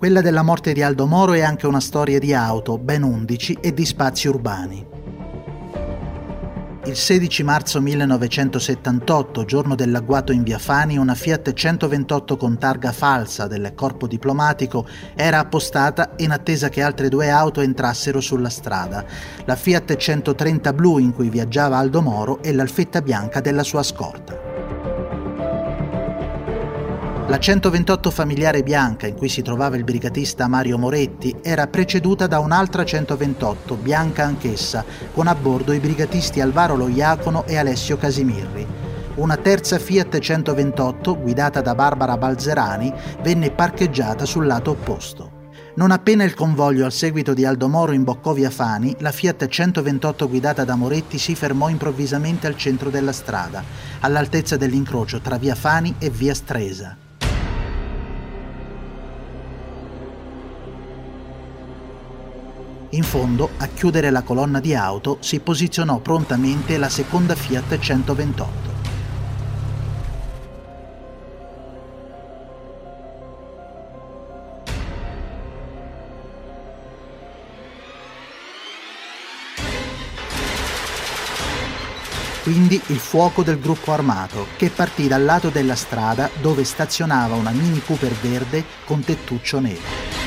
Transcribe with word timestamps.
Quella 0.00 0.22
della 0.22 0.40
morte 0.40 0.72
di 0.72 0.80
Aldo 0.80 1.04
Moro 1.06 1.34
è 1.34 1.42
anche 1.42 1.66
una 1.66 1.78
storia 1.78 2.18
di 2.18 2.32
auto, 2.32 2.78
ben 2.78 3.02
11, 3.02 3.58
e 3.60 3.74
di 3.74 3.84
spazi 3.84 4.28
urbani. 4.28 4.86
Il 6.86 6.96
16 6.96 7.42
marzo 7.42 7.82
1978, 7.82 9.44
giorno 9.44 9.74
dell'agguato 9.74 10.32
in 10.32 10.42
via 10.42 10.58
Fani, 10.58 10.96
una 10.96 11.14
Fiat 11.14 11.52
128 11.52 12.38
con 12.38 12.56
targa 12.56 12.92
falsa 12.92 13.46
del 13.46 13.72
corpo 13.74 14.06
diplomatico 14.06 14.86
era 15.14 15.38
appostata 15.38 16.12
in 16.16 16.30
attesa 16.30 16.70
che 16.70 16.80
altre 16.80 17.10
due 17.10 17.28
auto 17.28 17.60
entrassero 17.60 18.22
sulla 18.22 18.48
strada, 18.48 19.04
la 19.44 19.54
Fiat 19.54 19.96
130 19.96 20.72
blu 20.72 20.96
in 20.96 21.12
cui 21.12 21.28
viaggiava 21.28 21.76
Aldo 21.76 22.00
Moro 22.00 22.42
e 22.42 22.54
l'alfetta 22.54 23.02
bianca 23.02 23.42
della 23.42 23.62
sua 23.62 23.82
scorta. 23.82 24.49
La 27.30 27.38
128 27.38 28.10
familiare 28.10 28.64
bianca 28.64 29.06
in 29.06 29.14
cui 29.14 29.28
si 29.28 29.40
trovava 29.40 29.76
il 29.76 29.84
brigatista 29.84 30.48
Mario 30.48 30.76
Moretti 30.78 31.36
era 31.42 31.68
preceduta 31.68 32.26
da 32.26 32.40
un'altra 32.40 32.84
128, 32.84 33.76
bianca 33.76 34.24
anch'essa, 34.24 34.84
con 35.14 35.28
a 35.28 35.34
bordo 35.36 35.72
i 35.72 35.78
brigatisti 35.78 36.40
Alvaro 36.40 36.74
Loiacono 36.74 37.46
e 37.46 37.56
Alessio 37.56 37.96
Casimirri. 37.96 38.66
Una 39.14 39.36
terza 39.36 39.78
Fiat 39.78 40.18
128, 40.18 41.20
guidata 41.20 41.60
da 41.60 41.76
Barbara 41.76 42.18
Balzerani, 42.18 42.92
venne 43.22 43.52
parcheggiata 43.52 44.24
sul 44.24 44.46
lato 44.46 44.72
opposto. 44.72 45.30
Non 45.76 45.92
appena 45.92 46.24
il 46.24 46.34
convoglio 46.34 46.84
al 46.84 46.92
seguito 46.92 47.32
di 47.32 47.44
Aldo 47.44 47.68
Moro 47.68 47.92
imboccò 47.92 48.32
via 48.32 48.50
Fani, 48.50 48.96
la 48.98 49.12
Fiat 49.12 49.46
128 49.46 50.28
guidata 50.28 50.64
da 50.64 50.74
Moretti 50.74 51.16
si 51.16 51.36
fermò 51.36 51.68
improvvisamente 51.68 52.48
al 52.48 52.56
centro 52.56 52.90
della 52.90 53.12
strada, 53.12 53.62
all'altezza 54.00 54.56
dell'incrocio 54.56 55.20
tra 55.20 55.38
via 55.38 55.54
Fani 55.54 55.94
e 56.00 56.10
via 56.10 56.34
Stresa. 56.34 56.96
In 62.92 63.04
fondo, 63.04 63.50
a 63.58 63.68
chiudere 63.68 64.10
la 64.10 64.22
colonna 64.22 64.58
di 64.58 64.74
auto, 64.74 65.18
si 65.20 65.38
posizionò 65.38 65.98
prontamente 65.98 66.76
la 66.76 66.88
seconda 66.88 67.36
Fiat 67.36 67.78
128. 67.78 68.78
Quindi 82.42 82.80
il 82.86 82.98
fuoco 82.98 83.44
del 83.44 83.60
gruppo 83.60 83.92
armato, 83.92 84.46
che 84.56 84.70
partì 84.70 85.06
dal 85.06 85.22
lato 85.22 85.50
della 85.50 85.76
strada 85.76 86.28
dove 86.40 86.64
stazionava 86.64 87.36
una 87.36 87.50
Mini 87.50 87.80
Cooper 87.84 88.12
verde 88.14 88.64
con 88.84 89.04
tettuccio 89.04 89.60
nero. 89.60 90.19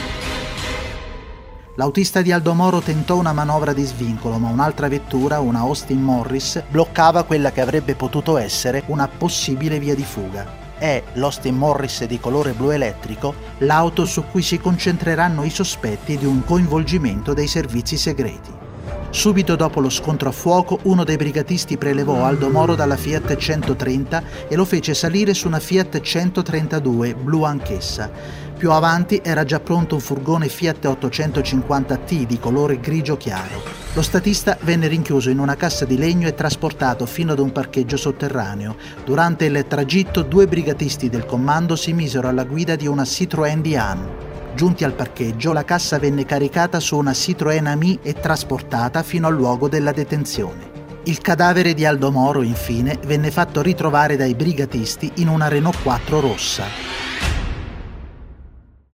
L'autista 1.76 2.22
di 2.22 2.32
Aldo 2.32 2.54
Moro 2.54 2.82
tentò 2.82 3.18
una 3.18 3.34
manovra 3.34 3.74
di 3.74 3.84
svincolo, 3.84 4.38
ma 4.38 4.50
un'altra 4.50 4.88
vettura, 4.88 5.40
una 5.40 5.62
Austin 5.62 6.04
Morris, 6.04 6.62
bloccava 6.70 7.24
quella 7.24 7.52
che 7.52 7.62
avrebbe 7.62 7.96
potuto 7.96 8.38
essere 8.38 8.84
una 8.88 9.08
possibile 9.08 9.80
via 9.80 9.96
di 9.96 10.04
fuga. 10.04 10.62
È 10.78 11.02
l'Austin 11.14 11.56
Morris 11.58 12.04
di 12.06 12.20
colore 12.20 12.52
blu 12.52 12.70
elettrico 12.70 13.34
l'auto 13.60 14.06
su 14.06 14.26
cui 14.30 14.44
si 14.44 14.60
concentreranno 14.60 15.44
i 15.44 15.50
sospetti 15.50 16.16
di 16.16 16.26
un 16.26 16.44
coinvolgimento 16.44 17.34
dei 17.34 17.48
servizi 17.48 17.98
segreti. 17.98 18.63
Subito 19.14 19.56
dopo 19.56 19.80
lo 19.80 19.92
scontro 19.92 20.30
a 20.30 20.32
fuoco, 20.32 20.80
uno 20.84 21.04
dei 21.04 21.18
brigatisti 21.18 21.78
prelevò 21.78 22.26
Aldo 22.26 22.50
Moro 22.50 22.74
dalla 22.74 22.98
Fiat 22.98 23.36
130 23.36 24.24
e 24.48 24.56
lo 24.56 24.66
fece 24.66 24.96
salire 24.96 25.36
su 25.36 25.46
una 25.46 25.60
Fiat 25.60 26.02
132, 26.02 27.14
blu 27.14 27.44
anch'essa. 27.44 28.10
Più 28.58 28.72
avanti 28.72 29.22
era 29.24 29.44
già 29.44 29.60
pronto 29.60 29.94
un 29.94 30.02
furgone 30.02 30.50
Fiat 30.50 30.86
850T 30.86 32.24
di 32.26 32.40
colore 32.40 32.80
grigio 32.80 33.16
chiaro. 33.16 33.62
Lo 33.94 34.02
statista 34.02 34.58
venne 34.62 34.88
rinchiuso 34.88 35.30
in 35.30 35.38
una 35.38 35.56
cassa 35.56 35.86
di 35.86 35.96
legno 35.96 36.28
e 36.28 36.34
trasportato 36.34 37.06
fino 37.06 37.34
ad 37.34 37.40
un 37.40 37.52
parcheggio 37.52 37.98
sotterraneo. 37.98 38.76
Durante 39.06 39.46
il 39.46 39.64
tragitto 39.68 40.24
due 40.24 40.48
brigatisti 40.48 41.08
del 41.08 41.26
comando 41.26 41.76
si 41.76 41.94
misero 41.94 42.30
alla 42.30 42.46
guida 42.46 42.76
di 42.76 42.88
una 42.88 43.04
Citroën 43.04 43.62
Diane. 43.62 44.33
Giunti 44.56 44.84
al 44.84 44.94
parcheggio, 44.94 45.52
la 45.52 45.66
cassa 45.66 45.98
venne 45.98 46.26
caricata 46.26 46.80
su 46.80 46.96
una 46.96 47.12
Citroën 47.12 47.66
Ami 47.66 48.00
e 48.04 48.14
trasportata 48.14 49.02
fino 49.02 49.28
al 49.28 49.34
luogo 49.34 49.68
della 49.68 49.92
detenzione. 49.92 50.72
Il 51.06 51.20
cadavere 51.20 51.74
di 51.74 51.86
Aldo 51.86 52.12
Moro, 52.12 52.44
infine, 52.44 53.00
venne 53.06 53.32
fatto 53.32 53.62
ritrovare 53.62 54.16
dai 54.16 54.36
brigatisti 54.36 55.12
in 55.16 55.28
una 55.28 55.48
Renault 55.48 55.82
4 55.82 56.20
rossa. 56.20 56.93